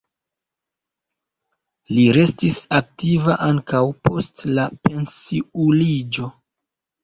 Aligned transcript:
Li 1.97 2.07
restis 2.17 2.57
aktiva 2.79 3.37
ankaŭ 3.51 3.85
post 4.09 4.45
la 4.57 4.69
pensiuliĝo. 4.91 6.35